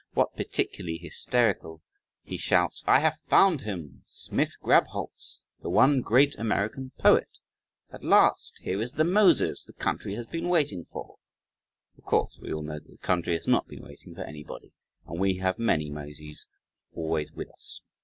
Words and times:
When 0.15 0.25
particularly 0.35 0.97
hysterical 0.97 1.83
he 2.23 2.35
shouts, 2.35 2.83
"I 2.87 3.01
have 3.01 3.19
found 3.27 3.61
him! 3.61 4.01
Smith 4.07 4.55
Grabholz 4.59 5.43
the 5.61 5.69
one 5.69 6.01
great 6.01 6.35
American 6.39 6.91
poet, 6.97 7.27
at 7.91 8.03
last, 8.03 8.57
here 8.63 8.81
is 8.81 8.93
the 8.93 9.03
Moses 9.03 9.63
the 9.63 9.73
country 9.73 10.15
has 10.15 10.25
been 10.25 10.49
waiting 10.49 10.85
for" 10.85 11.19
(of 11.99 12.03
course 12.03 12.39
we 12.41 12.51
all 12.51 12.63
know 12.63 12.79
that 12.79 12.89
the 12.89 12.97
country 12.97 13.33
has 13.35 13.47
not 13.47 13.67
been 13.67 13.83
waiting 13.83 14.15
for 14.15 14.21
anybody 14.23 14.73
and 15.07 15.19
we 15.19 15.35
have 15.35 15.59
many 15.59 15.91
Moses 15.91 16.47
always 16.93 17.31
with 17.31 17.51
us). 17.51 17.83